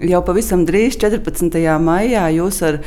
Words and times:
Jau 0.00 0.22
pavisam 0.24 0.62
drīz, 0.64 0.94
14. 0.96 1.58
maijā, 1.84 2.22
jūs 2.32 2.62
ar 2.64 2.78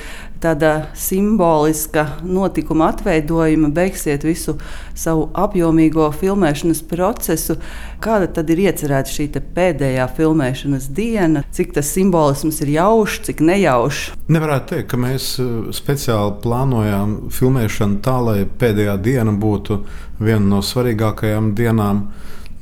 tāda 0.41 0.87
simboliska 0.97 2.07
notikuma 2.25 2.87
atveidojuma 2.89 3.69
beigsiet 3.75 4.25
visu 4.25 4.55
savu 4.97 5.27
apjomīgo 5.37 6.07
filmēšanas 6.17 6.81
procesu. 6.89 7.59
Kāda 8.01 8.31
tad 8.33 8.49
ir 8.49 8.63
iecerēta 8.65 9.13
šī 9.13 9.27
pēdējā 9.53 10.09
filmēšanas 10.17 10.89
diena? 10.97 11.45
Cik 11.53 11.77
tas 11.77 11.93
simbolisms 11.93 12.63
ir 12.65 12.73
jaušs, 12.79 13.21
cik 13.29 13.45
nejaušs? 13.45 14.17
Nevarētu 14.33 14.73
teikt, 14.73 14.89
ka 14.89 15.03
mēs 15.05 15.35
uh, 15.37 15.69
speciāli 15.69 16.39
plānojām 16.41 17.17
filmēšanu 17.29 18.01
tā, 18.01 18.17
lai 18.25 18.39
pēdējā 18.49 18.97
diena 19.05 19.37
būtu 19.37 19.83
viena 20.17 20.47
no 20.55 20.65
svarīgākajām 20.65 21.53
dienām. 21.61 22.07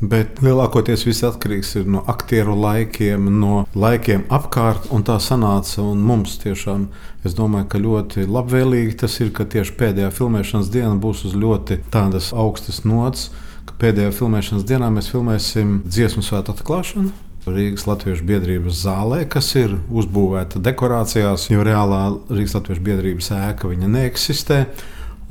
Bet 0.02 0.40
lielākoties 0.42 1.04
viss 1.06 1.22
atkarīgs 1.28 1.76
no 1.86 2.02
aktieru 2.10 2.56
laikiem, 2.58 3.28
no 3.38 3.68
laikiem 3.78 4.24
apkārt. 4.34 4.88
Tā 5.06 5.18
sanāca. 5.22 5.84
Un 5.86 6.02
mums 6.06 6.40
tiešām, 6.42 6.88
es 7.26 7.36
domāju, 7.38 7.68
ka 7.70 7.82
ļoti 7.82 8.26
labvēlīgi 8.26 8.98
tas 9.04 9.20
ir, 9.22 9.30
ka 9.36 9.46
tieši 9.46 9.76
pēdējā 9.78 10.10
filmēšanas 10.18 10.72
diena 10.74 10.96
būs 10.98 11.26
uz 11.30 11.36
ļoti 11.38 11.84
tādas 11.94 12.32
augstas 12.34 12.82
nots. 12.82 13.30
Pēdējā 13.82 14.12
filmēšanas 14.14 14.66
dienā 14.70 14.90
mēs 14.94 15.08
filmēsim 15.10 15.80
dziesmu 15.86 16.22
svētku 16.26 16.54
atklāšanu. 16.54 17.14
Rīgas 17.50 17.88
Latvijas 17.90 18.22
biedrības 18.26 18.84
zālē, 18.84 19.24
kas 19.30 19.48
ir 19.58 19.74
uzbūvēta 19.90 20.62
dekorācijās, 20.62 21.48
jo 21.50 21.64
reālā 21.66 22.04
Rīgas 22.30 22.54
Latvijas 22.60 22.82
biedrības 22.86 23.32
ēka 23.38 23.72
neeksistē. 23.82 24.66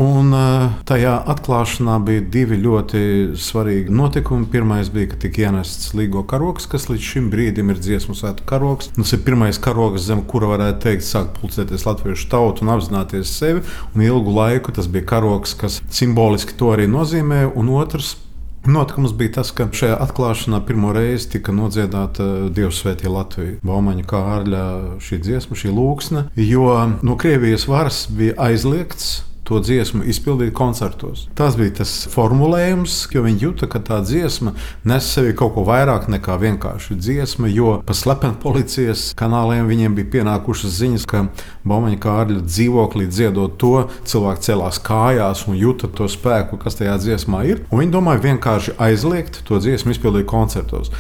Un 0.01 0.33
eh, 0.33 0.79
tajā 0.89 1.13
atklāšanā 1.29 1.99
bija 2.07 2.23
divi 2.33 2.57
ļoti 2.63 3.01
svarīgi 3.37 3.93
notikumi. 3.93 4.49
Pirmais 4.49 4.89
bija, 4.93 5.11
ka 5.11 5.19
tika 5.27 5.45
ienests 5.45 5.93
līgo 5.99 6.23
karoks, 6.29 6.69
kas 6.71 6.89
līdz 6.89 7.05
šim 7.05 7.29
brīdim 7.33 7.73
ir 7.73 7.83
dziesmu 7.85 8.17
svētku 8.17 8.49
karoks. 8.49 8.89
Tas 8.97 9.13
ir 9.13 9.21
pirmais 9.27 9.61
karoks, 9.61 10.07
zem 10.09 10.25
kura 10.31 10.55
varētu 10.55 10.81
teikt, 10.87 11.05
sākt 11.05 11.37
pulcēties 11.37 11.85
latviešu 11.85 12.31
tautu 12.33 12.65
un 12.65 12.73
apzināties 12.79 13.35
sevi. 13.43 13.61
Un 13.93 14.07
ilgu 14.07 14.33
laiku 14.39 14.73
tas 14.73 14.89
bija 14.89 15.05
karoks, 15.13 15.53
kas 15.61 15.83
simboliski 15.93 16.57
to 16.57 16.73
arī 16.73 16.89
nozīmē. 16.89 17.45
Un 17.53 17.73
otrs 17.77 18.17
Notikums 18.61 19.15
bija 19.17 19.39
tas, 19.39 19.55
ka 19.57 19.65
šajā 19.73 19.95
atklāšanā 20.05 20.59
pirmo 20.69 20.91
reizi 20.93 21.31
tika 21.33 21.53
nodziedāta 21.57 22.27
Dievs 22.53 22.83
svētī 22.83 23.09
Latviju. 23.09 23.57
Baumaņa 23.65 24.05
kārļa 24.11 24.65
šī 25.01 25.17
dziesma, 25.25 25.57
šī 25.57 25.73
lūksne, 25.73 26.27
jo 26.37 26.69
no 27.01 27.17
Krievijas 27.17 27.65
varas 27.71 28.03
bija 28.13 28.37
aizliegts 28.51 29.23
to 29.51 29.61
dziesmu 29.67 30.07
izpildīt 30.09 30.55
koncertos. 30.57 31.27
Tas 31.39 31.59
bija 31.59 31.81
tas 31.83 31.95
formulējums, 32.15 33.03
jo 33.13 33.27
viņi 33.27 33.47
jūta, 33.49 33.71
ka 33.71 33.83
tā 33.85 34.01
dziesma 34.07 34.55
nes 34.85 35.07
sevi 35.15 35.35
kaut 35.37 35.55
ko 35.57 35.65
vairāk 35.67 36.09
nekā 36.11 36.37
vienkārši 36.41 36.97
dziesma, 36.99 37.51
jo 37.51 37.77
pa 37.87 37.95
slepenu 37.97 38.39
policijas 38.43 39.11
kanāliem 39.19 39.69
viņiem 39.69 39.97
bija 39.99 40.13
pienākušas 40.17 40.77
ziņas, 40.81 41.07
ka 41.11 41.25
Baumaņa 41.69 42.01
Kārļa 42.03 42.45
dzīvoklī 42.47 43.09
dziedot 43.11 43.59
to, 43.61 43.75
cilvēki 44.09 44.47
celās 44.49 44.81
kājās 44.85 45.47
un 45.51 45.59
jūta 45.61 45.91
to 45.93 46.09
spēku, 46.11 46.61
kas 46.61 46.79
tajā 46.81 46.97
dziesmā 47.03 47.45
ir. 47.51 47.65
Un 47.71 47.83
viņi 47.83 47.97
domāja 47.97 48.25
vienkārši 48.31 48.79
aizliegt 48.81 49.43
to 49.49 49.61
dziesmu 49.63 49.97
izpildīt 49.97 50.29
koncertos. 50.31 50.93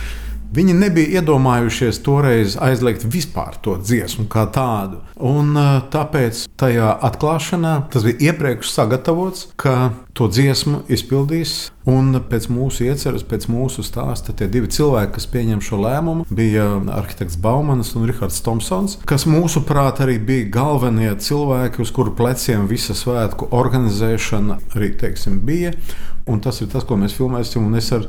Viņi 0.51 0.75
nebija 0.75 1.21
iedomājušies 1.21 2.01
toreiz 2.03 2.57
aizliegt 2.59 3.05
vispār 3.07 3.55
to 3.63 3.77
dziesmu 3.79 4.27
kā 4.31 4.49
tādu. 4.51 4.99
Un, 5.15 5.55
tāpēc 5.93 6.43
tajā 6.59 6.89
atklāšanā 7.07 7.75
tas 7.93 8.07
bija 8.07 8.33
iepriekš 8.33 8.73
sagatavots, 8.75 9.45
ka 9.61 9.93
to 10.19 10.27
dziesmu 10.27 10.83
izpildīs. 10.91 11.71
Un 11.91 12.19
pēc 12.27 12.49
mūsu 12.53 12.85
ieceres, 12.89 13.23
pēc 13.27 13.47
mūsu 13.51 13.85
stāsta, 13.87 14.35
tie 14.37 14.51
divi 14.51 14.69
cilvēki, 14.75 15.15
kas 15.15 15.29
pieņem 15.31 15.63
šo 15.65 15.79
lēmumu, 15.85 16.27
bija 16.35 16.67
arhitekts 16.99 17.39
Baumans 17.41 17.95
un 17.95 18.05
Rihards 18.11 18.43
Thompsons, 18.45 18.99
kas 19.09 19.25
mūsuprāt 19.31 20.03
arī 20.05 20.19
bija 20.19 20.51
galvenie 20.59 21.15
cilvēki, 21.15 21.81
uz 21.85 21.95
kuru 21.95 22.13
pleciem 22.19 22.67
visa 22.71 22.97
svētku 22.99 23.49
organizēšana 23.55 24.59
arī 24.75 24.93
teiksim, 24.99 25.41
bija. 25.47 25.73
Un 26.31 26.43
tas 26.45 26.61
ir 26.61 26.69
tas, 26.71 26.85
ko 26.87 26.99
mēs 27.01 27.17
filmēsim. 27.17 27.65
Un 27.67 27.79
es 27.81 27.89
ar 27.97 28.05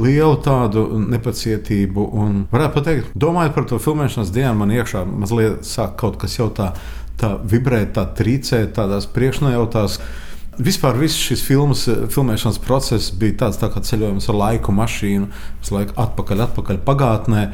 lielu 0.00 0.36
tādu 0.44 0.86
nepacietību. 1.12 2.08
Un, 2.16 2.42
varētu 2.52 2.76
pateikt, 2.78 3.14
domājot 3.18 3.56
par 3.56 3.68
to 3.68 3.78
filmēšanas 3.82 4.32
dienu, 4.34 4.54
man 4.62 4.74
iekšā 4.74 5.04
mazliet 5.08 5.66
sāk 5.68 5.96
kaut 6.00 6.18
kas 6.22 6.38
jau 6.38 6.48
tā, 6.54 6.72
tā 7.20 7.34
vibrēt, 7.38 7.94
tā 7.98 8.06
trīcēt, 8.18 8.72
tādās 8.78 9.08
priekšnojautās. 9.12 9.98
Vispār 10.62 10.98
viss 11.00 11.16
šis 11.16 11.44
filmas, 11.44 11.86
filmēšanas 12.12 12.60
process 12.64 13.12
bija 13.16 13.44
tāds 13.44 13.60
tā 13.60 13.70
kā 13.72 13.80
ceļojums 13.84 14.28
ar 14.28 14.40
laiku 14.40 14.74
mašīnu, 14.76 15.30
visu 15.62 15.76
laiku 15.76 15.96
atpakaļ, 16.00 16.44
atpakaļ 16.48 16.82
pagātnē. 16.88 17.46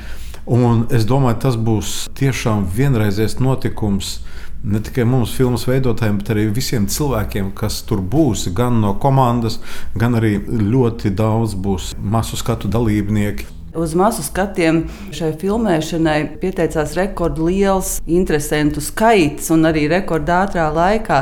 Un 0.49 0.87
es 0.94 1.05
domāju, 1.06 1.43
tas 1.44 1.59
būs 1.60 2.09
tiešām 2.19 2.65
vienreizējs 2.75 3.37
notikums 3.43 4.16
ne 4.62 4.80
tikai 4.82 5.04
mums, 5.08 5.34
filmas 5.36 5.66
veidotājiem, 5.69 6.19
bet 6.20 6.32
arī 6.34 6.46
visiem 6.54 6.88
cilvēkiem, 6.91 7.52
kas 7.58 7.82
tur 7.88 8.02
būs, 8.02 8.48
gan 8.56 8.80
no 8.82 8.94
komandas, 9.02 9.60
gan 9.98 10.19
arī 10.19 10.38
ļoti 10.46 11.14
daudz 11.14 11.54
būs 11.54 11.92
masu 11.98 12.38
skatu 12.41 12.70
dalībnieki. 12.72 13.57
Uz 13.78 13.92
masu 13.94 14.24
skatiem 14.26 14.80
šai 15.14 15.28
filmēšanai 15.38 16.40
pieteicās 16.40 16.96
rekordliels 16.98 17.92
interesantu 18.10 18.82
skaits 18.82 19.52
un 19.54 19.68
arī 19.68 19.84
rekordātrā 19.92 20.64
laikā. 20.74 21.18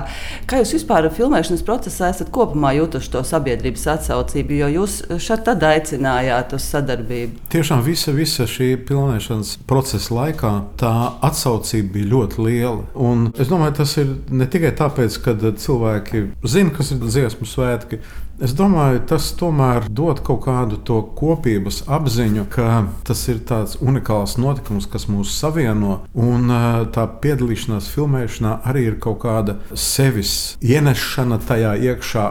Kā 0.48 0.62
jūs 0.62 0.72
vispār 0.78 1.10
filmēšanas 1.12 1.64
procesā 1.66 2.08
esat 2.14 2.30
kopumā 2.32 2.72
jutuši 2.78 3.12
to 3.12 3.22
sabiedrības 3.28 3.84
atsaucību, 3.96 4.56
jo 4.62 4.70
jūs 4.78 4.96
šeit 5.20 5.44
tad 5.44 5.66
aicinājāt 5.68 6.56
uz 6.56 6.70
sadarbību? 6.72 7.44
Tiešām 7.52 7.84
visa, 7.84 8.14
visa 8.16 8.48
šī 8.48 8.72
filmēšanas 8.88 9.58
procesa 9.68 10.16
laikā 10.16 10.54
tā 10.80 10.94
atsaucība 11.28 11.98
bija 11.98 12.12
ļoti 12.14 12.46
liela. 12.46 12.86
Un 12.96 13.28
es 13.36 13.52
domāju, 13.52 13.76
tas 13.82 13.98
ir 14.00 14.16
ne 14.32 14.48
tikai 14.48 14.72
tāpēc, 14.80 15.20
ka 15.26 15.36
cilvēki 15.36 16.30
zina, 16.48 16.72
kas 16.72 16.94
ir 16.96 17.04
dziesmu 17.04 17.48
svētki, 17.52 18.00
Es 18.36 18.52
domāju, 18.52 18.98
tas 19.08 19.30
tomēr 19.32 19.86
dod 19.88 20.19
kaut 20.20 20.42
kādu 20.44 20.76
to 20.84 20.98
kopības 21.16 21.78
apziņu, 21.88 22.42
ka 22.52 22.82
tas 23.08 23.22
ir 23.32 23.38
tāds 23.48 23.78
unikāls 23.80 24.34
notikums, 24.36 24.84
kas 24.92 25.06
mūs 25.08 25.32
savieno. 25.32 26.02
Un 26.12 26.52
tā 26.92 27.06
piedalīšanās 27.22 27.88
filmēšanā 27.94 28.58
arī 28.69 28.82
ir 28.91 28.98
kaut 29.00 29.22
kāda 29.24 29.56
sevis 29.72 30.34
ienešana 30.60 31.41
tajā 31.48 31.72
iekšā. 31.88 32.26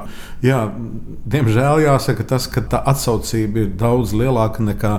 Jā, 0.46 0.60
diemžēl 1.32 1.80
jāsaka 1.86 2.26
tas, 2.28 2.46
ka 2.52 2.62
tā 2.70 2.82
atsaucība 2.92 3.64
ir 3.64 3.72
daudz 3.80 4.12
lielāka 4.14 4.62
nekā 4.62 4.92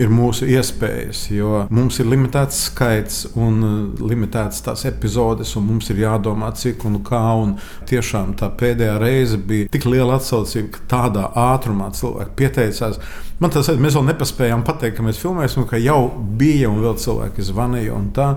ir 0.00 0.10
mūsu 0.10 0.48
iespējas. 0.50 1.20
Jo 1.30 1.64
mums 1.74 2.00
ir 2.02 2.08
limitēts 2.10 2.64
skaits 2.66 3.20
un 3.38 3.60
limitēts 4.00 4.64
tās 4.66 4.82
epizodes, 4.88 5.54
un 5.60 5.68
mums 5.68 5.90
ir 5.92 6.02
jādomā, 6.02 6.50
cik 6.56 6.86
un 6.88 6.98
kā. 7.06 7.22
Un 7.38 7.56
tiešām 7.88 8.34
tā 8.40 8.48
pēdējā 8.58 8.98
reize 8.98 9.38
bija 9.38 9.68
tik 9.74 9.86
liela 9.86 10.18
atsaucība, 10.18 10.72
ka 10.74 10.86
tādā 10.90 11.26
ātrumā 11.46 11.92
cilvēki 11.94 12.34
pieteicās. 12.40 12.98
Man 13.38 13.54
tas 13.54 13.68
ir, 13.70 13.78
mēs 13.78 13.94
vēl 13.94 14.08
nepaspējām 14.08 14.64
pateikt, 14.66 14.96
ka 14.98 15.06
mēs 15.06 15.20
filmēsim, 15.22 15.68
ka 15.70 15.78
jau 15.78 16.08
bija 16.40 16.72
un 16.72 16.82
vēl 16.82 16.96
cilvēki 16.98 17.46
zvanīja 17.52 17.94
un 17.94 18.10
tā. 18.16 18.32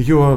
Jo 0.00 0.30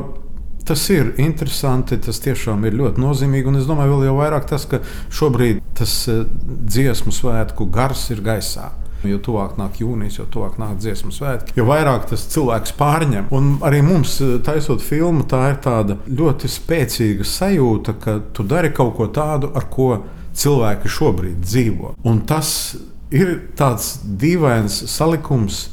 Tas 0.69 0.83
ir 0.93 1.15
interesanti, 1.17 1.97
tas 1.97 2.19
tiešām 2.21 2.61
ir 2.69 2.75
ļoti 2.77 3.01
nozīmīgi. 3.01 3.49
Un 3.49 3.57
es 3.57 3.65
domāju, 3.65 3.95
vēl 3.95 4.03
jau 4.05 4.17
vairāk 4.19 4.43
tas, 4.51 4.67
ka 4.69 4.77
šobrīd 5.17 5.63
tas 5.79 5.93
eh, 6.11 6.19
dziesmu 6.45 7.09
svētku 7.09 7.65
gars 7.73 8.03
ir 8.13 8.19
gaisā. 8.21 8.67
Jo 9.01 9.17
tuvāk 9.25 9.55
nāk 9.57 9.79
jūnijas, 9.81 10.19
jo 10.19 10.27
tuvāk 10.29 10.59
nāk 10.61 10.75
dziesmu 10.83 11.09
svētki, 11.15 11.55
jo 11.57 11.65
vairāk 11.65 12.05
tas 12.11 12.27
cilvēks 12.29 12.75
pārņem. 12.77 13.31
Un 13.33 13.47
arī 13.65 13.79
mums, 13.81 14.19
eh, 14.21 14.35
taisot 14.45 14.85
filmu, 14.85 15.25
tā 15.25 15.39
ir 15.55 15.57
tāda 15.63 15.97
ļoti 16.05 16.51
spēcīga 16.53 17.25
sajūta, 17.25 17.95
ka 18.03 18.19
tu 18.29 18.45
dari 18.45 18.69
kaut 18.69 18.93
ko 18.99 19.07
tādu, 19.09 19.49
ar 19.57 19.65
ko 19.73 20.03
cilvēki 20.37 20.91
šobrīd 20.99 21.41
dzīvo. 21.47 21.95
Un 22.05 22.21
tas 22.29 22.75
ir 23.09 23.39
tāds 23.57 23.95
dīvains 24.05 24.83
salikums. 24.85 25.71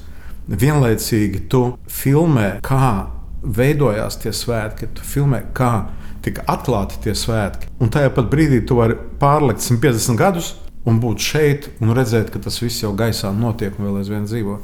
Vienlaicīgi 0.49 1.49
tu 1.51 1.75
filmē, 1.91 2.63
kā 2.65 3.11
veidojās 3.47 4.19
tie 4.23 4.33
svētki, 4.35 4.91
tu 4.97 5.07
filmē, 5.07 5.43
kā 5.57 5.87
tika 6.27 6.45
atklāti 6.51 6.99
tie 7.05 7.15
svētki. 7.15 7.71
Un 7.83 7.93
tajā 7.95 8.11
pat 8.17 8.31
brīdī 8.33 8.63
tu 8.67 8.81
vari 8.81 8.97
pārlikt 9.21 9.63
150 9.63 10.19
gadus 10.19 10.55
un 10.87 11.01
būt 11.03 11.23
šeit 11.23 11.69
un 11.83 11.95
redzēt, 11.97 12.31
ka 12.35 12.43
tas 12.43 12.59
viss 12.63 12.83
jau 12.83 12.93
gaisā 12.97 13.33
notiek 13.35 13.79
un 13.79 13.89
vēl 13.89 14.01
aizvien 14.03 14.27
dzīvo. 14.27 14.59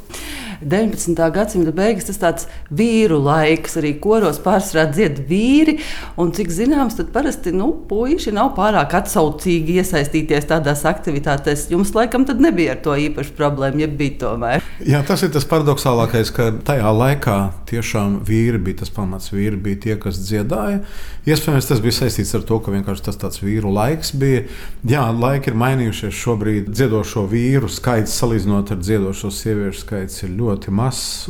19. 0.69 1.19
gadsimta 1.35 1.73
beigas 1.77 2.09
tas 2.09 2.21
tāds 2.21 2.49
vīru 2.73 3.19
laiks, 3.23 3.77
arī 3.81 3.95
koros 4.03 4.41
pārsvarā 4.43 4.89
dzied 4.93 5.23
vīri. 5.29 5.79
Un, 6.21 6.33
cik 6.37 6.53
zināms, 6.55 6.97
tad 6.99 7.13
parasti 7.15 7.53
nu, 7.55 7.71
puiši 7.89 8.35
nav 8.37 8.53
pārāk 8.57 8.97
atsaucīgi 9.03 9.79
iesaistīties 9.83 10.49
tādās 10.51 10.85
aktivitātēs. 10.89 11.69
Jums 11.73 11.95
laikam 11.97 12.27
nebija 12.43 12.77
ar 12.77 12.83
to 12.85 12.97
īpaši 12.99 13.35
problēma, 13.39 13.83
ja 13.85 13.89
bija 13.89 14.19
tomēr. 14.25 14.69
Jā, 14.87 15.03
tas 15.07 15.23
ir 15.23 15.33
tas 15.35 15.47
paradoxālākais, 15.49 16.33
ka 16.35 16.51
tajā 16.67 16.93
laikā 16.97 17.39
tiešām 17.71 18.21
vīri 18.27 18.61
bija 18.63 18.83
tas 18.83 18.93
pamats. 18.95 19.33
Vīri 19.33 19.61
bija 19.61 19.83
tie, 19.87 19.97
kas 20.01 20.21
dziedāja. 20.23 20.83
Iespējams, 21.29 21.69
tas 21.69 21.83
bija 21.83 22.01
saistīts 22.01 22.35
ar 22.35 22.43
to, 22.47 22.59
ka 22.63 22.75
vienkārši 22.75 23.07
tas 23.07 23.19
tāds 23.21 23.43
vīru 23.43 23.71
laiks 23.73 24.11
bija. 24.19 24.47
Jā, 24.89 25.05
laiki 25.15 25.53
ir 25.53 25.59
mainījušies 25.61 26.19
šobrīd 26.19 26.73
dziedošo 26.73 27.25
vīru 27.31 27.71
skaits 27.71 28.17
salīdzinot 28.19 28.73
ar 28.75 28.81
dziedošo 28.83 29.31
sieviešu 29.33 29.85
skaits 29.85 30.23
ir 30.27 30.35
ļoti 30.39 30.52
ļoti 30.53 30.75
mazs. 30.77 31.27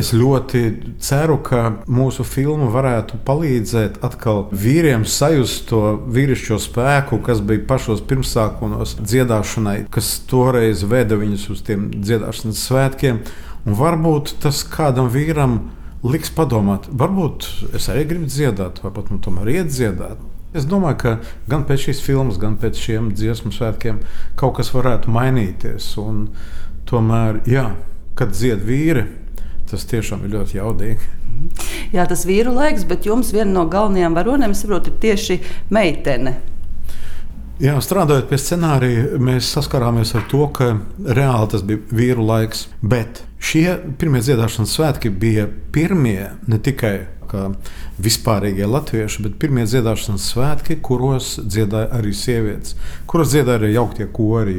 Es 0.00 0.12
ļoti 0.16 0.62
ceru, 0.98 1.38
ka 1.44 1.62
mūsu 1.86 2.26
filma 2.26 2.68
varētu 2.72 3.20
palīdzēt 3.26 4.00
atkal 4.06 4.46
vīriem 4.50 5.06
sajust 5.06 5.68
to 5.70 5.82
vīrišķo 6.12 6.58
spēku, 6.66 7.20
kas 7.22 7.40
bija 7.44 7.64
pašos 7.68 8.02
pirmsākumos 8.08 8.96
dziedāšanai, 9.02 9.86
kas 9.92 10.16
toreiz 10.30 10.84
veda 10.88 11.18
viņus 11.20 11.48
uz 11.54 11.64
tiem 11.66 11.90
dziedāšanas 11.94 12.66
svētkiem. 12.68 13.22
Un 13.66 13.74
varbūt 13.74 14.36
tas 14.42 14.62
kādam 14.62 15.10
vīram 15.10 15.58
liks 16.06 16.30
padomāt, 16.30 16.86
varbūt 16.90 17.48
es 17.74 17.88
arī 17.90 18.04
gribu 18.06 18.30
dziedāt, 18.30 18.78
varbūt 18.84 19.10
man 19.10 19.22
tomēr 19.24 19.52
iet 19.56 19.72
dziedāt. 19.72 20.20
Es 20.56 20.64
domāju, 20.64 20.96
ka 21.02 21.10
gan 21.50 21.66
pēc 21.68 21.88
šīs 21.88 22.00
filmas, 22.04 22.38
gan 22.40 22.54
pēc 22.60 22.78
šiem 22.80 23.10
dziesmu 23.12 23.50
svētkiem 23.52 23.98
kaut 24.40 24.56
kas 24.60 24.70
varētu 24.72 25.12
mainīties. 25.12 25.90
Un 26.00 26.28
tomēr, 26.88 27.42
jā, 27.50 27.66
kad 28.16 28.34
dzied 28.34 28.64
vīri, 28.66 29.06
tas 29.70 29.86
tiešām 29.90 30.24
ir 30.24 30.36
ļoti 30.36 30.58
jaudīgi. 30.58 31.14
Jā, 31.92 32.06
tas 32.08 32.24
ir 32.24 32.32
vīru 32.32 32.52
laiks, 32.56 32.86
bet 32.88 33.06
jums 33.06 33.32
viena 33.34 33.50
no 33.52 33.64
galvenajām 33.70 34.16
varonēm, 34.16 34.54
saprotu, 34.56 34.92
ir 34.92 35.00
tieši 35.02 35.40
meitene. 35.74 36.36
Jā, 37.56 37.78
strādājot 37.80 38.26
pie 38.28 38.36
scenārija, 38.36 39.04
mēs 39.22 39.48
saskarāmies 39.54 40.10
ar 40.18 40.26
to, 40.28 40.42
ka 40.52 40.74
reāli 41.00 41.52
tas 41.54 41.62
bija 41.64 41.96
vīru 41.96 42.26
laiks. 42.28 42.66
Bet 42.84 43.22
šie 43.40 43.78
pirmie 43.96 44.20
dziedāšanas 44.24 44.74
svētki 44.76 45.08
bija 45.08 45.46
pirmie 45.72 46.34
ne 46.48 46.58
tikai 46.60 46.98
vispārīgie 48.02 48.66
latvieši, 48.68 49.22
bet 49.24 49.38
pirmie 49.42 49.64
dziedāšanas 49.66 50.28
svētki, 50.32 50.78
kuros 50.84 51.36
dziedāja 51.42 51.90
arī 51.96 52.12
sievietes, 52.16 52.76
kuros 53.08 53.32
dziedāja 53.32 53.60
arī 53.60 53.72
jauktie 53.74 54.06
kori. 54.12 54.58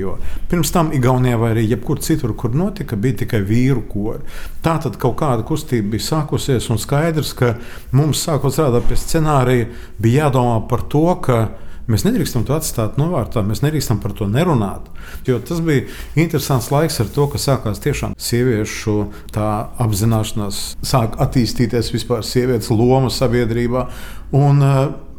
Pirms 0.51 0.73
tam 0.73 0.91
Igaunijā 0.95 1.37
vai 1.39 1.53
arī 1.55 1.67
jebkur 1.67 2.01
citur, 2.03 2.33
kur 2.35 2.55
notika, 2.55 2.97
bija 2.99 3.23
tikai 3.23 3.43
vīru 3.45 3.85
kori. 3.89 4.25
Tā 4.65 4.77
tad 4.83 4.97
kaut 5.01 5.17
kāda 5.21 5.45
kustība 5.47 5.95
bija 5.95 6.07
sākusies, 6.09 6.71
un 6.73 6.81
skaidrs, 6.81 7.33
ka 7.37 7.55
mums 7.95 8.25
sākot 8.25 8.53
strādāt 8.53 8.89
pie 8.89 8.97
scenārija, 8.99 9.71
bija 10.01 10.27
jādomā 10.27 10.59
par 10.69 10.83
to, 10.91 11.07
ka 11.23 11.39
Mēs 11.87 12.03
nedrīkstam 12.03 12.43
to 12.43 12.51
atstāt 12.57 12.97
novārtā, 12.99 13.39
mēs 13.47 13.61
nedrīkstam 13.63 14.01
par 14.03 14.11
to 14.17 14.27
nerunāt. 14.27 14.89
Jo 15.27 15.39
tas 15.39 15.61
bija 15.63 15.85
interesants 16.19 16.67
laiks 16.73 16.99
ar 16.99 17.07
to, 17.15 17.29
ka 17.31 17.39
sākās 17.39 17.79
tiešām 17.83 18.15
sieviešu 18.19 18.97
apzināšanās, 19.33 20.61
sāk 20.83 21.15
attīstīties 21.23 21.93
vispār 21.95 22.27
sievietes 22.27 22.71
loma 22.75 23.11
sabiedrībā. 23.13 23.87
Un, 24.35 24.63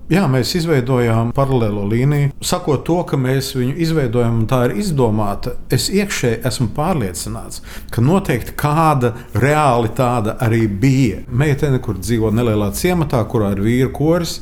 Jā, 0.08 0.22
mēs 0.24 0.54
izveidojām 0.56 1.34
paralēlo 1.36 1.82
līniju. 1.84 2.30
Sakot 2.40 2.80
to, 2.88 2.94
ka 3.04 3.18
mēs 3.20 3.50
viņu 3.52 3.74
izveidojam 3.84 4.38
un 4.38 4.46
tā 4.48 4.62
ir 4.64 4.78
izdomāta, 4.80 5.52
es 5.68 5.90
iekšēji 5.92 6.38
esmu 6.48 6.70
pārliecināts, 6.72 7.60
ka 7.92 8.00
noteikti 8.00 8.54
kāda 8.56 9.10
reāli 9.36 9.92
tāda 9.98 10.38
arī 10.46 10.62
bija. 10.64 11.20
Meitene, 11.28 11.76
kur 11.84 12.00
dzīvo 12.00 12.32
nelielā 12.32 12.70
ciematā, 12.72 13.20
kurā 13.28 13.52
ir 13.52 13.60
vīru 13.66 13.92
koris, 14.00 14.38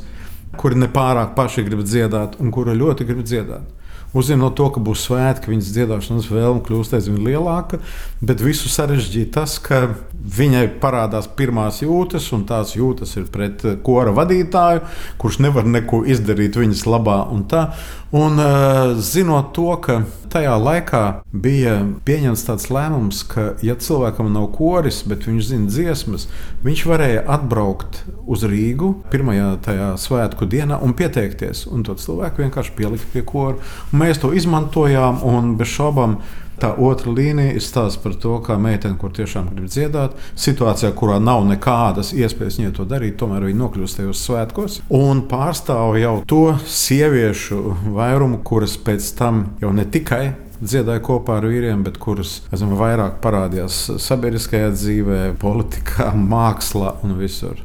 kuri 0.61 0.79
nepārāk 0.83 1.35
paši 1.37 1.65
grib 1.67 1.83
dziedāt 1.87 2.39
un 2.43 2.53
kuri 2.55 2.77
ļoti 2.79 3.07
grib 3.09 3.25
dziedāt. 3.27 3.73
Uzzinot 4.17 4.55
to, 4.57 4.69
ka 4.73 4.81
būs 4.81 5.03
svētki, 5.09 5.51
viņas 5.53 5.73
dziedāšanas 5.75 6.29
vēlme 6.31 6.63
kļūst 6.65 6.95
aizvien 6.97 7.19
lielāka, 7.27 7.83
bet 8.25 8.41
visu 8.41 8.71
sarežģīja 8.73 9.33
tas, 9.35 9.59
ka 9.61 9.91
viņai 10.27 10.65
parādās 10.83 11.29
pirmās 11.39 11.83
jūtas, 11.85 12.27
un 12.35 12.47
tās 12.49 12.75
jūtas 12.77 13.17
ir 13.21 13.29
pret 13.33 13.63
kora 13.87 14.15
vadītāju, 14.17 14.83
kurš 15.23 15.41
nevar 15.47 15.69
neko 15.69 16.03
izdarīt 16.09 16.59
viņas 16.59 16.87
labā. 16.91 17.21
Un 17.33 17.47
tā, 17.51 17.69
Un, 18.11 18.39
uh, 18.39 18.95
zinot 19.03 19.51
to, 19.51 19.73
ka 19.83 19.97
tajā 20.31 20.53
laikā 20.63 21.01
bija 21.35 21.81
pieņemts 22.07 22.45
tāds 22.47 22.69
lēmums, 22.71 23.25
ka, 23.27 23.49
ja 23.67 23.75
cilvēkam 23.83 24.31
nav 24.31 24.47
koris, 24.55 25.01
bet 25.11 25.27
viņš 25.27 25.49
zina 25.49 25.67
dziesmas, 25.67 26.29
viņš 26.63 26.85
varēja 26.87 27.25
atbraukt 27.35 28.05
uz 28.23 28.47
Rīgu 28.47 28.93
pirmajā 29.11 29.51
tajā 29.67 29.91
svētku 29.99 30.47
dienā 30.47 30.79
un 30.87 30.95
pieteikties. 30.95 31.65
Un 31.67 31.83
to 31.83 31.99
cilvēku 31.99 32.45
vienkārši 32.45 32.77
pielikt 32.79 33.11
pie 33.11 33.25
kora. 33.27 33.59
Un 33.91 34.05
mēs 34.05 34.23
to 34.23 34.31
izmantojām 34.39 35.25
un 35.27 35.57
bez 35.59 35.75
šaubām 35.75 36.21
Tā 36.63 36.73
otra 36.81 37.13
līnija 37.13 37.57
ir 37.57 37.65
stāsts 37.65 38.01
par 38.01 38.15
to, 38.21 38.39
kā 38.45 38.57
meitene, 38.61 38.97
kur 39.01 39.13
tiešām 39.17 39.51
grib 39.53 39.69
dziedāt, 39.69 40.17
situācijā, 40.41 40.93
kurā 40.97 41.19
nav 41.21 41.45
nekādas 41.49 42.15
iespējas 42.17 42.61
viņai 42.61 42.73
to 42.79 42.87
darīt, 42.89 43.19
tomēr 43.21 43.45
viņa 43.49 43.61
nokļūst 43.61 44.01
tajos 44.01 44.25
svētkos 44.25 44.81
un 44.97 45.27
pārstāv 45.31 45.99
jau 46.01 46.17
to 46.29 46.43
sieviešu 46.65 47.61
vairumu, 47.97 48.41
kuras 48.47 48.79
pēc 48.81 49.13
tam 49.19 49.45
jau 49.61 49.73
ne 49.77 49.85
tikai 49.85 50.25
dziedāja 50.61 51.03
kopā 51.05 51.37
ar 51.41 51.49
vīriem, 51.51 51.83
bet 51.85 51.99
kurus 52.01 52.39
esam 52.55 52.73
vairāk 52.79 53.19
parādījās 53.25 53.81
sabiedriskajā 54.03 54.71
dzīvē, 54.73 55.21
politikā, 55.41 56.13
mākslā 56.17 56.97
un 57.05 57.17
visur. 57.21 57.61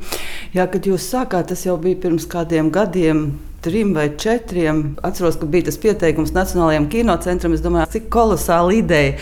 Jā, 0.56 0.68
kad 0.72 0.88
jūs 0.88 1.08
sākāt, 1.14 1.52
tas 1.54 1.64
jau 1.68 1.78
bija 1.82 2.02
pirms 2.04 2.28
kādiem 2.32 2.72
gadiem 2.74 3.30
trim 3.62 3.94
vai 3.94 4.10
četriem. 4.18 4.96
Atceros, 5.02 5.38
ka 5.40 5.46
bija 5.46 5.68
tas 5.70 5.78
pieteikums 5.78 6.34
Nacionālajiem 6.34 6.88
kinocentram. 6.90 7.54
Es 7.54 7.62
domāju, 7.62 7.90
cik 7.96 8.08
kolosāla 8.14 8.74
ideja. 8.74 9.14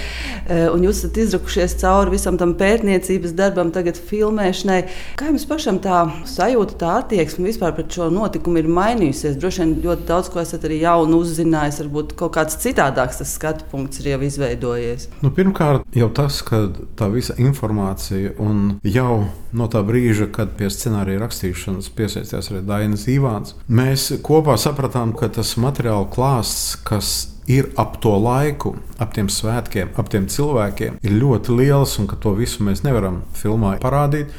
E, 0.48 0.60
un 0.72 0.86
jūs 0.86 1.02
esat 1.04 1.20
izrakušies 1.24 1.76
cauri 1.82 2.16
visam 2.16 2.38
tam 2.40 2.56
pētniecības 2.60 3.36
darbam, 3.36 3.74
tagad 3.76 4.00
filmēšanai. 4.10 4.80
Kā 5.20 5.30
jums 5.30 5.48
pašam 5.50 5.82
tā 5.84 6.06
sajūta, 6.30 6.78
tā 6.80 6.94
attieksme 7.02 7.50
vispār 7.50 7.76
pret 7.76 7.92
šo 7.92 8.08
notikumu 8.14 8.64
ir 8.64 8.72
mainījusies? 8.80 9.38
Droši 9.40 9.64
vien 9.66 9.76
ļoti 9.84 10.08
daudz 10.08 10.32
ko 10.32 10.44
esat 10.44 10.68
arī 10.70 10.80
jaunu 10.86 11.20
uzzinājis. 11.24 11.82
Varbūt 11.84 12.16
kaut 12.20 12.38
kāds 12.38 12.60
citādāks 12.64 13.20
tas 13.20 13.36
skatu 13.36 13.68
punkts 13.72 14.00
ir 14.00 14.14
jau 14.14 14.22
izveidojies. 14.30 15.10
Nu, 15.26 15.34
pirmkārt, 15.36 15.84
jau 15.96 16.10
tas, 16.16 16.40
ka 16.48 16.66
tā 17.00 17.12
visa 17.12 17.36
informācija 17.42 18.38
un 18.40 18.80
jau 18.88 19.26
no 19.56 19.68
tā 19.72 19.82
brīža, 19.86 20.30
kad 20.34 20.54
pie 20.58 20.70
scenārija 20.72 21.22
rakstīšanas 21.24 21.90
piesaistījās 21.98 22.52
arī 22.52 22.62
Dainis 22.68 23.08
Ivāns, 23.10 23.56
mēs 23.68 24.10
kopā 24.30 24.56
sapratām, 24.62 25.16
ka 25.18 25.32
tas 25.34 25.56
materiāla 25.58 26.06
klāsts, 26.14 26.76
kas 26.86 27.10
ir 27.50 27.72
ap 27.82 27.98
to 28.04 28.14
laiku, 28.22 28.76
ap 29.02 29.16
tiem 29.16 29.30
svētkiem, 29.34 29.96
ap 29.98 30.12
tiem 30.14 30.30
cilvēkiem, 30.30 31.02
ir 31.02 31.18
ļoti 31.18 31.58
liels 31.58 31.98
un 32.02 32.10
ka 32.10 32.20
to 32.22 32.36
visu 32.38 32.66
mēs 32.68 32.86
nevaram 32.86 33.24
filmā 33.38 33.80
parādīt. 33.82 34.30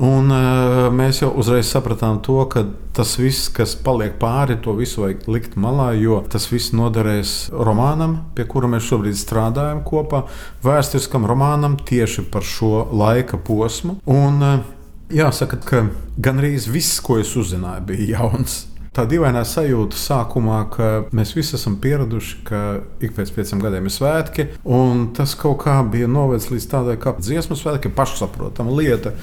Un, 0.00 0.30
uh, 0.32 0.86
mēs 0.96 1.18
jau 1.20 1.28
uzreiz 1.36 1.68
sapratām, 1.68 2.22
to, 2.24 2.38
ka 2.48 2.62
tas 2.96 3.12
viss, 3.20 3.50
kas 3.52 3.74
paliek 3.76 4.14
pāri, 4.22 4.56
to 4.64 4.72
visu 4.78 5.02
vajag 5.04 5.26
likt 5.28 5.58
malā, 5.60 5.90
jo 6.00 6.22
tas 6.30 6.46
viss 6.48 6.72
noderēs 6.72 7.34
romānam, 7.52 8.16
pie 8.34 8.46
kura 8.48 8.70
mēs 8.70 8.86
šobrīd 8.88 9.18
strādājam 9.20 9.84
kopā, 9.84 10.22
vēsturiskam 10.64 11.28
romānam 11.28 11.76
tieši 11.76 12.24
par 12.32 12.46
šo 12.46 12.86
laika 12.96 13.38
posmu. 13.44 13.98
Un, 14.08 14.40
uh, 14.40 14.76
Jāsaka, 15.10 15.56
ka 15.66 15.78
gandrīz 16.22 16.68
viss, 16.70 17.00
ko 17.02 17.16
es 17.18 17.32
uzzināju, 17.34 17.82
bija 17.88 18.20
jauns. 18.20 18.69
Tā 18.90 19.04
dīvainā 19.06 19.44
sajūta 19.46 19.94
sākumā, 19.94 20.64
ka 20.74 20.86
mēs 21.14 21.36
visi 21.36 21.54
esam 21.54 21.76
pieraduši, 21.78 22.40
ka 22.48 22.62
ik 22.98 23.12
pēc 23.14 23.30
pieciem 23.36 23.60
gadiem 23.62 23.86
ir 23.86 23.94
svētki, 23.94 24.48
un 24.66 25.04
tas 25.14 25.36
kaut 25.38 25.60
kā 25.62 25.76
bija 25.86 26.08
novedis 26.10 26.48
līdz 26.50 26.66
tādai 26.72 26.96
kā 26.98 27.12
dziesmu 27.20 27.54
svētki, 27.58 27.92
pašsaprotama 27.94 28.74
lieta. 28.74 29.14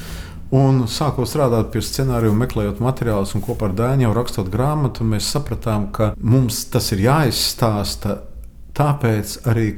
Un 0.56 0.86
sākot 0.88 1.28
strādāt 1.28 1.74
pie 1.74 1.82
scenārija, 1.84 2.32
meklējot 2.32 2.80
materiālus 2.80 3.36
un 3.36 3.44
kopā 3.44 3.68
ar 3.68 3.76
Dāņu 3.76 4.14
rakstot 4.16 4.48
grāmatu, 4.54 5.04
mēs 5.04 5.28
sapratām, 5.36 5.90
ka 5.92 6.14
mums 6.16 6.64
tas 6.72 6.88
ir 6.96 7.04
jāizstāsta. 7.04 8.22
Tāpēc 8.78 9.40
arī 9.50 9.72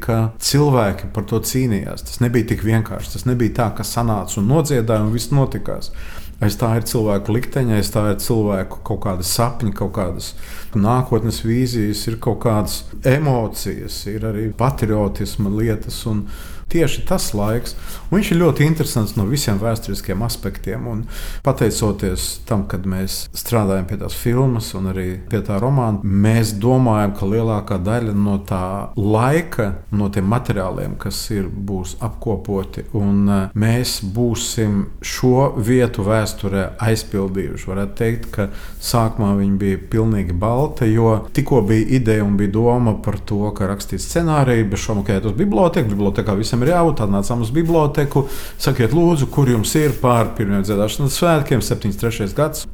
cilvēki 0.44 1.10
par 1.16 1.26
to 1.26 1.40
cīnījās. 1.42 2.04
Tas 2.06 2.20
nebija 2.22 2.52
tik 2.52 2.66
vienkārši. 2.68 3.14
Tas 3.16 3.26
nebija 3.26 3.56
tā, 3.62 3.70
ka 3.78 3.86
sanāca 3.88 4.38
un 4.42 4.50
nodziedāja 4.52 5.08
un 5.08 5.14
viss 5.16 5.32
notikās. 5.32 5.94
Aiz 6.40 6.56
tā 6.56 6.70
ir 6.80 6.86
cilvēku 6.88 7.34
likteņa, 7.36 7.80
aiz 7.82 7.90
tā 7.92 8.06
ir 8.14 8.20
cilvēku 8.24 8.80
kaut 8.88 9.02
kāda 9.04 9.26
sapņa, 9.28 9.74
kaut 9.76 9.92
kādas 9.98 10.30
nākotnes 10.72 11.42
vīzijas, 11.44 12.06
ir 12.08 12.16
kaut 12.24 12.40
kādas 12.46 12.78
emocijas, 13.04 13.98
ir 14.08 14.24
arī 14.30 14.46
patriotisma 14.56 15.52
lietas. 15.52 16.00
Un, 16.08 16.24
tieši 16.70 17.06
tas 17.10 17.32
laiks. 17.38 17.76
Un 18.10 18.18
viņš 18.18 18.32
ir 18.34 18.40
ļoti 18.42 18.66
interesants 18.66 19.16
no 19.18 19.26
visiem 19.30 19.60
vēsturiskiem 19.62 20.24
aspektiem. 20.26 20.88
Un 20.90 21.04
pateicoties 21.46 22.40
tam, 22.50 22.66
kad 22.70 22.88
mēs 22.90 23.28
strādājam 23.38 23.88
pie 23.90 24.00
tās 24.02 24.18
filmas 24.18 24.72
un 24.78 24.90
arī 24.94 25.08
pie 25.30 25.42
tā 25.46 25.60
romāna, 25.62 26.02
mēs 26.04 26.56
domājam, 26.62 27.14
ka 27.18 27.30
lielākā 27.30 27.80
daļa 27.86 28.16
no 28.18 28.38
tā 28.50 28.64
laika, 28.98 29.70
no 29.94 30.10
tiem 30.14 30.30
materiāliem, 30.30 30.96
kas 31.02 31.20
ir, 31.36 31.50
būs 31.50 31.98
apkopoti, 32.06 32.86
un 32.98 33.30
e, 33.30 33.40
mēs 33.60 34.00
būsim 34.16 34.82
šo 35.06 35.52
vietu 35.58 36.06
vēsturē 36.08 36.66
aizpildījuši. 36.90 37.70
Varētu 37.70 37.98
teikt, 38.00 38.30
ka 38.34 38.50
sākumā 38.84 39.36
viņa 39.40 39.60
bija 39.62 39.82
pilnīgi 39.92 40.36
balta, 40.40 40.88
jo 40.90 41.16
tikko 41.36 41.62
bija 41.70 41.88
ideja 42.00 42.26
un 42.26 42.38
bija 42.40 42.54
doma 42.58 42.96
par 43.04 43.20
to, 43.22 43.42
ka 43.56 43.70
rakstīt 43.70 44.02
scenāriju, 44.04 44.70
bez 44.72 44.84
šām 44.86 45.02
mokēt 45.02 45.28
uz 45.30 45.36
biblioteku. 45.38 45.94
Bibliotekā 45.94 46.36
visam 46.40 46.59
visiem 46.60 46.68
ir 46.68 46.76
jābūt. 46.76 47.00
Tad 47.00 47.14
nācām 47.14 47.44
uz 47.44 47.52
biblioteku. 47.52 48.28
Sakiet, 48.60 48.94
lūdzu, 48.94 49.30
kur 49.32 49.50
jums 49.50 49.74
ir 49.76 49.96
pār 50.02 50.34
pirmiem 50.36 50.64
dziedāšanas 50.64 51.18
svētkiem, 51.20 51.62
73. 51.62 52.34
gads. 52.36 52.68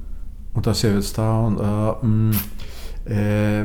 Un 0.56 0.64
tā 0.64 0.74
sieviete 0.74 1.06
stāv 1.06 1.52
un. 1.52 1.60
Uh, 1.60 2.06
mm, 2.06 2.52
E, 3.06 3.62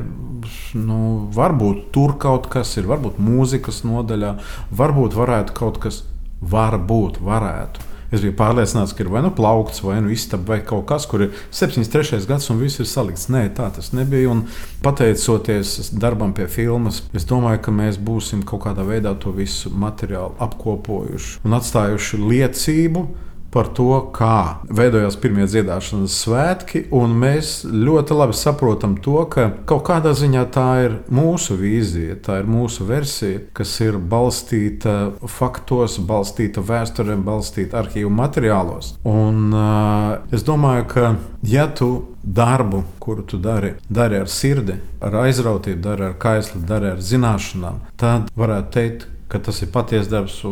nu, 0.76 0.96
varbūt 1.32 1.86
tur 1.94 2.18
kaut 2.20 2.50
kas 2.52 2.74
ir, 2.76 2.84
varbūt 2.84 3.16
mūzikas 3.24 3.78
nodaļā, 3.88 4.34
varbūt 4.76 5.16
varētu 5.16 5.54
kaut 5.56 5.78
kas. 5.80 6.02
var 6.40 6.76
būt, 6.76 7.22
varētu. 7.24 7.80
Es 8.10 8.24
biju 8.24 8.34
pārliecināts, 8.38 8.92
ka 8.96 9.04
ir 9.04 9.10
vai 9.12 9.22
nu 9.22 9.30
plaukts, 9.34 9.84
vai 9.86 10.00
nu 10.02 10.10
istaba, 10.10 10.56
vai 10.56 10.60
kaut 10.66 10.88
kas, 10.90 11.06
kur 11.06 11.28
ir 11.28 11.36
73. 11.54 12.24
gads 12.26 12.50
un 12.50 12.58
viss 12.58 12.82
ir 12.82 12.88
salikts. 12.90 13.28
Nē, 13.30 13.44
tā 13.54 13.68
tas 13.76 13.92
nebija. 13.94 14.32
Un 14.32 14.44
pateicoties 14.82 15.92
darbam 15.94 16.34
pie 16.34 16.48
filmas, 16.50 17.04
es 17.14 17.26
domāju, 17.28 17.62
ka 17.66 17.74
mēs 17.74 18.00
būsim 18.02 18.42
kaut 18.46 18.64
kādā 18.66 18.86
veidā 18.86 19.14
to 19.22 19.30
visu 19.34 19.70
materiālu 19.70 20.34
apkopojuši 20.42 21.40
un 21.46 21.58
atstājuši 21.60 22.22
liecību 22.24 23.06
par 23.50 23.70
to, 23.74 23.88
kā 24.14 24.62
veidojās 24.70 25.16
pirmie 25.20 25.46
dziedāšanas 25.50 26.16
svētki. 26.24 26.84
Mēs 27.20 27.64
ļoti 27.66 28.16
labi 28.16 28.36
saprotam 28.38 28.96
to, 29.02 29.24
ka 29.32 29.48
kaut 29.68 29.82
kādā 29.88 30.12
ziņā 30.16 30.44
tā 30.54 30.68
ir 30.86 30.96
mūsu 31.12 31.56
vīzija, 31.58 32.20
tā 32.24 32.40
ir 32.42 32.50
mūsu 32.50 32.86
versija, 32.88 33.42
kas 33.56 33.74
ir 33.82 33.98
balstīta 33.98 35.12
faktos, 35.28 35.98
balstīta 36.06 36.62
vēsturē, 36.64 37.18
balstīta 37.26 37.82
arhīvu 37.82 38.12
materiālos. 38.14 38.94
Un, 39.08 39.50
uh, 39.50 40.20
es 40.34 40.46
domāju, 40.46 40.86
ka 40.94 41.14
ja 41.46 41.66
tu 41.74 41.90
darbu, 42.22 42.84
kuru 43.02 43.24
tu 43.26 43.38
dari, 43.42 43.74
dari 43.88 44.20
ar 44.20 44.28
sirdi, 44.28 44.76
ar 45.00 45.16
aizrautību, 45.24 45.80
dari 45.82 46.10
ar 46.10 46.18
kaisli, 46.20 46.62
dari 46.68 46.92
ar 46.92 47.00
zināšanām, 47.02 47.80
tad 48.00 48.30
varētu 48.36 48.72
teikt, 48.76 49.08
ka 49.30 49.40
tas 49.42 49.62
ir 49.62 49.72
patiesa 49.74 50.18
darbs. 50.18 50.42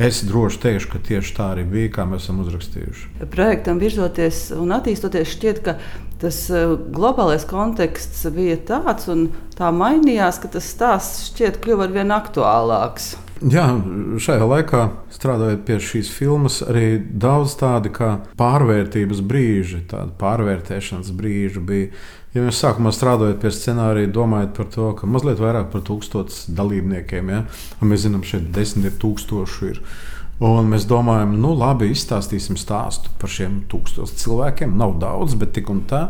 Es 0.00 0.22
droši 0.24 0.62
teikšu, 0.62 0.88
ka 0.94 0.98
tieši 1.04 1.32
tā 1.36 1.46
arī 1.52 1.66
bija, 1.68 1.90
kā 1.98 2.06
mēs 2.08 2.24
esam 2.24 2.38
uzrakstījuši. 2.40 3.26
Projektam 3.28 3.80
virzoties 3.82 4.46
un 4.56 4.72
attīstoties, 4.72 5.34
šķiet, 5.34 5.58
ka 5.66 5.74
tas 6.22 6.38
eh, 6.48 6.72
globālais 6.96 7.44
konteksts 7.48 8.24
bija 8.32 8.56
tāds 8.70 9.10
un 9.12 9.26
tā 9.58 9.68
mainījās, 9.76 10.40
ka 10.40 10.48
tas 10.56 10.70
stāsts 10.72 11.26
šķiet 11.34 11.60
kļuva 11.60 11.90
ar 11.90 11.98
vien 11.98 12.14
aktuālāks. 12.16 13.12
Jā, 13.40 13.66
šajā 14.20 14.44
laikā 14.48 14.80
strādājot 15.12 15.62
pie 15.68 15.76
šīs 15.80 16.08
filmas, 16.12 16.58
arī 16.64 16.98
daudz 17.00 17.54
tādu 17.60 17.92
pārvērtības 18.40 19.20
brīži, 19.24 19.82
tādu 19.88 20.16
pārvērtēšanas 20.20 21.12
brīžu 21.16 21.64
bija. 21.64 21.92
Ja 22.30 22.44
mēs 22.44 22.60
sākumā 22.62 22.92
strādājot 22.94 23.40
pie 23.42 23.50
scenārija, 23.50 24.12
domājot 24.14 24.52
par 24.54 24.68
to, 24.70 24.92
ka 24.94 25.08
mazliet 25.10 25.40
vairāk 25.42 25.72
par 25.72 25.82
tūkstotis 25.88 26.44
dalībniekiem, 26.54 27.32
ja? 27.32 27.40
un 27.82 27.90
mēs 27.90 28.04
zinām, 28.04 28.22
šeit 28.22 28.52
desmit 28.54 28.86
ir 28.92 29.00
tūkstoši. 29.02 29.70
Ir. 29.72 29.80
Un 30.46 30.70
mēs 30.70 30.86
domājam, 30.88 31.34
nu 31.42 31.50
labi, 31.58 31.90
izstāstīsim 31.90 32.56
stāstu 32.56 33.10
par 33.20 33.34
šiem 33.34 33.64
tūkstošiem 33.72 34.22
cilvēkiem. 34.22 34.78
Nav 34.78 34.94
daudz, 35.02 35.34
bet 35.40 35.52
tik 35.58 35.74
un 35.74 35.82
tā. 35.90 36.06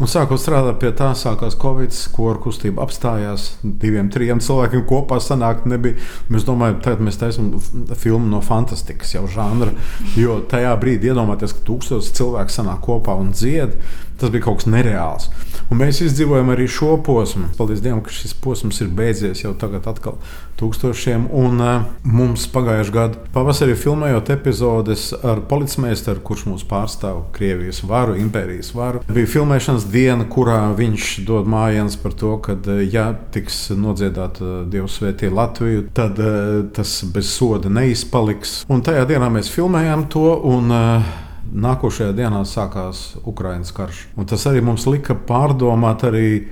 Un 0.00 0.08
sākot 0.08 0.40
strādāt 0.40 0.80
pie 0.80 0.88
tā, 0.96 1.10
sākās 1.14 1.54
Covid, 1.60 1.92
ko 2.16 2.30
ar 2.32 2.40
kustību 2.42 2.80
apstājās. 2.82 3.44
Diviem, 3.62 4.08
trim 4.10 4.40
cilvēkiem 4.42 4.86
kopā 4.88 5.20
sanākt 5.22 5.68
nebija. 5.68 6.00
Mēs 6.32 6.46
domājam, 6.48 6.80
tagad 6.82 7.04
mēs 7.06 7.20
taisām 7.20 7.52
filmu 8.00 8.32
no 8.32 8.40
fantastikas 8.42 9.12
jau 9.14 9.28
žanra. 9.30 9.76
Jo 10.18 10.40
tajā 10.50 10.72
brīdī 10.80 11.12
iedomāties, 11.12 11.54
ka 11.54 11.66
tūkstotis 11.68 12.10
cilvēku 12.16 12.56
sanāk 12.56 12.82
kopā 12.88 13.14
un 13.20 13.30
dzied, 13.36 13.76
tas 14.22 14.32
bija 14.32 14.46
kaut 14.46 14.62
kas 14.62 14.70
nereāls. 14.70 15.28
Un 15.72 15.80
mēs 15.80 16.02
izdzīvojam 16.04 16.52
arī 16.52 16.66
šo 16.68 16.96
posmu. 17.04 17.48
Paldies 17.56 17.80
Dievam, 17.82 18.02
ka 18.04 18.12
šis 18.12 18.34
posms 18.44 18.82
ir 18.84 18.90
beidzies 18.92 19.40
jau 19.44 19.54
tagad 19.58 19.86
atkal 19.88 20.18
tūkstošiem. 20.60 21.26
Un 21.32 21.62
uh, 21.62 21.86
mums 22.04 22.44
pagājušajā 22.52 22.94
gadā 22.94 23.22
pavasarī 23.34 23.74
filmējot 23.78 24.30
epizodes 24.34 25.08
ar 25.16 25.42
policmeistaru, 25.48 26.22
kurš 26.26 26.44
mūs 26.50 26.66
pārstāv 26.68 27.24
Krievijas 27.34 27.82
varu, 27.88 28.18
impērijas 28.20 28.72
varu. 28.76 29.02
Bija 29.08 29.32
filmēšanas 29.32 29.88
diena, 29.92 30.28
kurā 30.28 30.60
viņš 30.78 31.10
dod 31.28 31.48
mājienas 31.50 31.98
par 32.02 32.16
to, 32.20 32.36
ka, 32.44 32.58
ja 32.84 33.08
tiks 33.34 33.64
nodziedāta 33.72 34.62
Dieva 34.70 34.90
svētī 34.92 35.32
Latviju, 35.32 35.88
tad 35.96 36.20
uh, 36.20 36.62
tas 36.76 36.98
bez 37.14 37.32
soda 37.32 37.72
neizpaliks. 37.72 38.60
Un 38.70 38.84
tajā 38.84 39.08
dienā 39.08 39.32
mēs 39.32 39.50
filmējām 39.52 40.06
to. 40.12 40.28
Un, 40.52 40.72
uh, 40.72 41.12
Nākošajā 41.52 42.14
dienā 42.16 42.42
sākās 42.48 43.02
Ukraiņas 43.28 43.72
karš. 43.76 43.98
Un 44.16 44.28
tas 44.28 44.46
arī 44.48 44.62
mums 44.64 44.86
lika 44.88 45.12
pārdomāt 45.28 46.06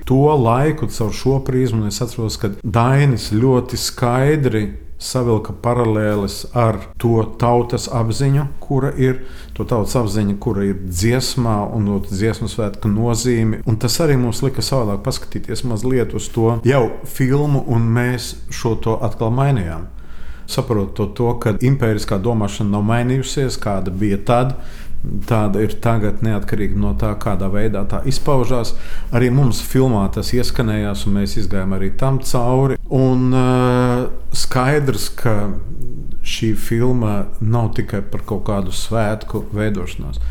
to 0.05 0.21
laiku 0.37 0.87
caur 0.93 1.11
šo 1.13 1.39
prizmu. 1.45 1.87
Es 1.89 2.01
atceros, 2.05 2.37
ka 2.37 2.51
Dainis 2.61 3.31
ļoti 3.33 3.79
skaidri 3.81 4.63
savilka 5.01 5.55
paralēles 5.63 6.43
ar 6.53 6.77
to 7.01 7.23
tautas 7.41 7.87
apziņu, 7.89 8.45
kura 8.61 8.91
ir 8.93 9.23
to 9.57 9.65
tautas 9.65 9.95
apziņa, 9.97 10.35
kura 10.43 10.67
ir 10.69 10.83
dziesmā 10.85 11.55
un 11.73 11.87
no 11.89 11.97
dziesmu 12.05 12.49
svētku 12.51 12.91
nozīme. 12.91 13.63
Un 13.65 13.79
tas 13.81 13.97
arī 14.05 14.19
mums 14.21 14.43
lika 14.45 14.61
savādāk 14.61 15.01
paskatīties 15.07 15.65
mazliet 15.65 16.13
uz 16.13 16.29
to 16.29 16.59
jau 16.67 16.83
filmu, 17.09 17.63
un 17.65 17.89
mēs 17.97 18.35
šo 18.53 18.75
to 18.85 18.99
atkal 19.01 19.33
mainījām 19.33 19.89
saprotot 20.51 21.15
to, 21.15 21.31
ka 21.41 21.55
impēriskā 21.63 22.19
domāšana 22.21 22.75
nav 22.75 22.85
mainījusies, 22.87 23.59
kāda 23.61 23.93
bija 23.93 24.19
tad, 24.27 24.55
tāda 25.27 25.63
ir 25.65 25.73
tagad, 25.81 26.21
neatkarīgi 26.25 26.77
no 26.79 26.93
tā, 26.99 27.13
kādā 27.21 27.49
veidā 27.51 27.83
tā 27.89 28.01
izpaužās. 28.09 28.75
Arī 29.15 29.31
mums 29.33 29.61
filmā 29.65 30.05
tas 30.13 30.33
ieskanējās, 30.35 31.05
un 31.07 31.17
mēs 31.19 31.37
gājām 31.51 31.75
arī 31.77 31.91
tam 31.97 32.19
cauri. 32.25 32.77
Un 32.91 33.31
uh, 33.33 34.05
skaidrs, 34.35 35.09
ka 35.17 35.35
šī 36.21 36.53
filma 36.59 37.25
nav 37.41 37.71
tikai 37.77 38.03
par 38.11 38.25
kaut 38.29 38.45
kādu 38.49 38.73
svētku 38.75 39.45
veidošanos. 39.55 40.21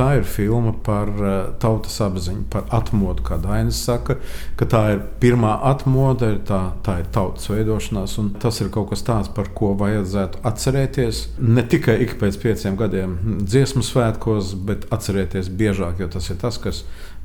Tā 0.00 0.14
ir 0.16 0.22
filma 0.24 0.70
par 0.80 1.10
uh, 1.12 1.32
tautas 1.60 1.98
apziņu, 2.00 2.46
par 2.48 2.62
atmodu, 2.72 3.20
kā 3.26 3.36
Dainis 3.42 3.82
saka, 3.84 4.14
ka 4.56 4.64
tā 4.72 4.80
ir 4.94 5.02
pirmā 5.20 5.58
atmoda, 5.68 6.30
tā, 6.48 6.60
tā 6.86 6.94
ir 7.02 7.10
tautas 7.12 7.50
veidošanās. 7.52 8.14
Tas 8.40 8.62
ir 8.64 8.70
kaut 8.72 8.88
kas 8.94 9.04
tāds, 9.04 9.28
par 9.36 9.50
ko 9.52 9.74
vajadzētu 9.76 10.40
atcerēties 10.48 11.20
ne 11.44 11.66
tikai 11.68 11.98
ik 12.06 12.16
pēc 12.22 12.40
pieciem 12.40 12.80
gadiem 12.80 13.18
dziesmu 13.44 13.84
svētkos, 13.84 14.54
bet 14.64 14.88
atcerēties 14.88 15.52
biežāk, 15.60 16.00
jo 16.00 16.08
tas 16.16 16.32
ir 16.32 16.40
tas, 16.40 16.56
kas 16.64 16.80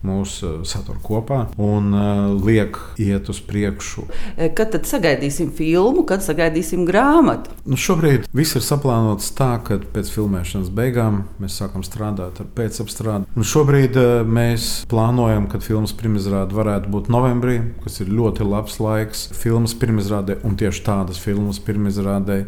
mūs 0.05 0.37
uh, 0.43 0.55
satur 0.67 0.97
kopā 1.03 1.45
un 1.61 1.93
uh, 1.95 2.33
liek 2.45 2.77
iet 3.01 3.29
uz 3.31 3.39
priekšu. 3.45 4.05
E, 4.35 4.49
kad 4.55 4.71
tad 4.75 4.87
sagaidīsim 4.89 5.51
filmu, 5.55 6.05
kad 6.07 6.23
sagaidīsim 6.25 6.85
grāmatu? 6.87 7.53
Nu, 7.65 7.79
šobrīd 7.79 8.27
viss 8.35 8.57
ir 8.57 8.65
saplānots 8.65 9.31
tā, 9.37 9.55
ka 9.65 9.79
pēc 9.95 10.11
filmēšanas 10.13 10.71
beigām 10.75 11.23
mēs 11.41 11.59
sākam 11.61 11.85
strādāt 11.85 12.41
ar 12.41 12.49
pēcapstrādi. 12.57 13.29
Un 13.35 13.47
šobrīd 13.47 13.99
uh, 14.01 14.13
mēs 14.27 14.85
plānojam, 14.91 15.49
ka 15.51 15.61
filmas 15.63 15.95
pirmizrāde 15.97 16.55
varētu 16.57 16.91
būt 16.93 17.11
novembrī, 17.13 17.59
kas 17.85 18.01
ir 18.03 18.13
ļoti 18.13 18.47
labs 18.47 18.79
laiks 18.83 19.29
filmas 19.35 19.75
pirmizrādē 19.79 20.39
un 20.45 20.57
tieši 20.59 20.85
tādas 20.85 21.21
filmas 21.21 21.61
pirmizrādē. 21.63 22.43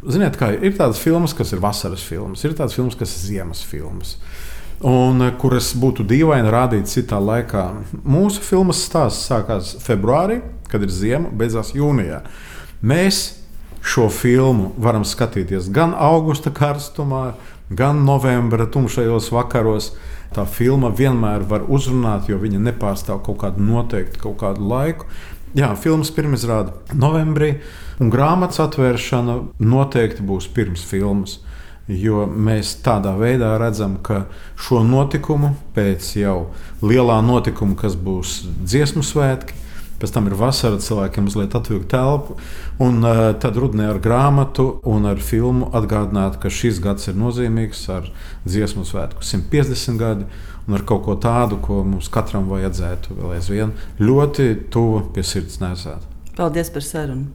Ziniet, 0.00 0.38
kā 0.40 0.54
ir 0.56 0.72
tādas 0.78 1.00
filmas, 1.02 1.34
kas 1.36 1.52
ir 1.52 1.60
vasaras 1.60 2.00
filmas, 2.00 2.40
ir 2.46 2.54
tādas 2.56 2.76
filmas, 2.76 2.96
kas 2.96 3.12
ir 3.18 3.26
ziemas 3.26 3.60
filmas 3.66 4.16
un 4.80 5.22
eh, 5.26 5.34
kuras 5.40 5.72
būtu 5.76 6.06
dīvaini 6.08 6.52
rādīt 6.52 6.88
citā 6.90 7.20
laikā. 7.20 7.66
Mūsu 8.04 8.42
filmas 8.44 8.82
stāsts 8.86 9.28
sākās 9.28 9.74
februārī, 9.84 10.40
kad 10.70 10.82
ir 10.82 10.92
ziema, 10.94 11.30
beidzās 11.32 11.74
jūnijā. 11.76 12.22
Mēs 12.80 13.40
šo 13.84 14.08
filmu 14.12 14.72
varam 14.80 15.04
skatīties 15.04 15.70
gan 15.72 15.92
augusta 15.96 16.52
karstumā, 16.52 17.34
gan 17.70 18.04
novembra 18.04 18.66
tumšajos 18.66 19.30
vakaros. 19.34 19.92
Tā 20.30 20.44
filma 20.46 20.92
vienmēr 20.94 21.42
var 21.50 21.64
uzrunāt, 21.66 22.28
jo 22.30 22.38
viņa 22.38 22.60
nepārstāv 22.62 23.24
kaut 23.26 23.40
kādu 23.42 23.64
noteiktu 23.66 24.20
kaut 24.22 24.38
kādu 24.44 24.68
laiku. 24.70 25.08
Jā, 25.58 25.72
filmas 25.74 26.12
pirmizrāde 26.14 26.70
novembrī, 26.94 27.56
un 27.98 28.12
grāmatas 28.12 28.60
atvēršana 28.62 29.40
noteikti 29.58 30.22
būs 30.22 30.46
pirms 30.54 30.84
filmas. 30.86 31.40
Jo 31.90 32.26
mēs 32.30 32.76
tādā 32.84 33.16
veidā 33.18 33.56
redzam, 33.58 33.96
ka 34.04 34.24
šo 34.60 34.84
notikumu, 34.86 35.56
pēc 35.74 36.12
jau 36.20 36.36
lielā 36.86 37.16
notikuma, 37.26 37.74
kas 37.78 37.96
būs 37.98 38.44
dziesmu 38.62 39.02
svētki, 39.02 39.56
pēc 40.00 40.12
tam 40.14 40.28
ir 40.30 40.36
vasara, 40.38 40.78
cilvēkiem 40.80 41.26
mazliet 41.26 41.56
atvilkt 41.58 41.90
telpu, 41.90 42.36
un 42.80 43.02
uh, 43.02 43.22
tad 43.42 43.58
rudenī 43.58 43.88
ar 43.90 43.98
grāmatu 44.02 44.68
un 44.88 45.08
ar 45.10 45.18
filmu 45.24 45.72
atgādināt, 45.76 46.38
ka 46.40 46.52
šis 46.52 46.78
gads 46.84 47.10
ir 47.10 47.18
nozīmīgs 47.18 47.82
ar 47.92 48.06
dziesmu 48.46 48.86
svētku 48.88 49.26
150 49.26 50.00
gadi. 50.00 50.30
Un 50.68 50.76
ar 50.76 50.84
kaut 50.86 51.02
ko 51.02 51.16
tādu, 51.18 51.58
ko 51.64 51.80
mums 51.82 52.10
katram 52.12 52.46
vajadzētu 52.46 53.16
vēl 53.16 53.34
aizvien 53.40 53.74
ļoti 53.98 54.52
tuvu 54.70 55.08
pie 55.16 55.24
sirds 55.26 55.58
nesāt. 55.64 56.04
Paldies 56.36 56.70
par 56.70 56.86
sarunu! 56.86 57.32